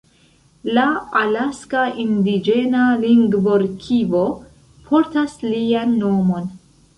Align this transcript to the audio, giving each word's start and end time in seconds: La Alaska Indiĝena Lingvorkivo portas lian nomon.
La 0.75 0.85
Alaska 1.19 1.81
Indiĝena 2.03 2.87
Lingvorkivo 3.03 4.23
portas 4.89 5.37
lian 5.51 5.95
nomon. 6.07 6.51